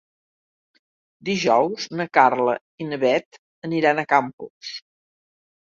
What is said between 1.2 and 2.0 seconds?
Dijous